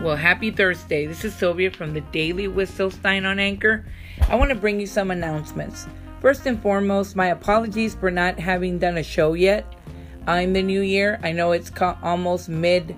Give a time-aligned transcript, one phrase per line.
[0.00, 1.04] Well, happy Thursday.
[1.04, 3.84] This is Sylvia from the Daily with Stein on Anchor.
[4.30, 5.86] I want to bring you some announcements.
[6.22, 9.66] First and foremost, my apologies for not having done a show yet
[10.26, 11.20] in the new year.
[11.22, 11.70] I know it's
[12.02, 12.96] almost mid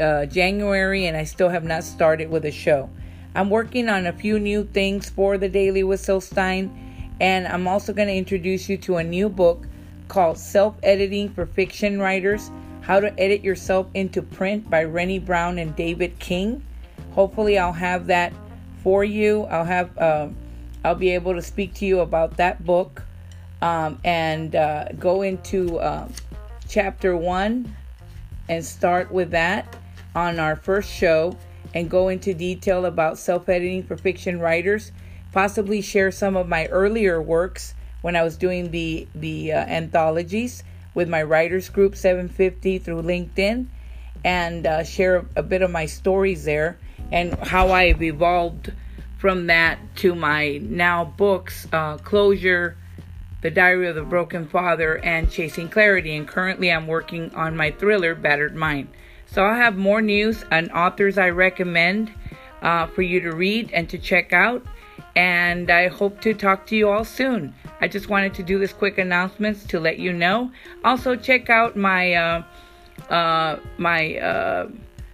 [0.00, 2.90] uh, January and I still have not started with a show.
[3.36, 7.92] I'm working on a few new things for the Daily with Stein, and I'm also
[7.92, 9.64] going to introduce you to a new book
[10.08, 15.58] called Self Editing for Fiction Writers how to Edit Yourself into Print by Renni Browne
[15.58, 16.64] and David King.
[17.12, 18.32] Hopefully, I'll have that
[18.82, 19.42] for you.
[19.44, 20.28] I'll have uh,
[20.84, 23.02] I'll be able to speak to you about that book
[23.60, 26.08] um, and uh, go into uh,
[26.68, 27.76] chapter one
[28.48, 29.76] and start with that
[30.14, 31.36] on our first show
[31.74, 34.92] and go into detail about self-editing for fiction writers.
[35.32, 40.62] Possibly share some of my earlier works when I was doing the the uh, anthologies
[40.98, 43.66] with my writers group 750 through LinkedIn
[44.24, 46.76] and uh, share a bit of my stories there
[47.12, 48.72] and how I've evolved
[49.16, 52.76] from that to my now books, uh, Closure,
[53.42, 56.16] The Diary of the Broken Father, and Chasing Clarity.
[56.16, 58.88] And currently I'm working on my thriller, Battered Mind.
[59.26, 62.12] So I'll have more news and authors I recommend
[62.60, 64.66] uh, for you to read and to check out.
[65.18, 67.52] And I hope to talk to you all soon.
[67.80, 70.52] I just wanted to do this quick announcements to let you know.
[70.84, 72.42] Also, check out my uh,
[73.10, 74.68] uh, my uh,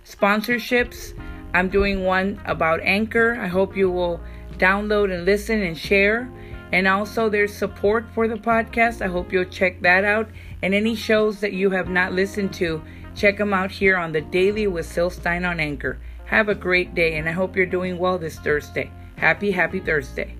[0.05, 1.19] sponsorships.
[1.55, 3.39] I'm doing one about Anchor.
[3.41, 4.21] I hope you will
[4.59, 6.31] download and listen and share.
[6.71, 9.01] And also, there's support for the podcast.
[9.01, 10.29] I hope you'll check that out.
[10.61, 12.83] And any shows that you have not listened to,
[13.15, 15.99] check them out here on the Daily with Syl Stein on Anchor.
[16.27, 18.91] Have a great day, and I hope you're doing well this Thursday.
[19.17, 20.35] Happy, happy Thursday.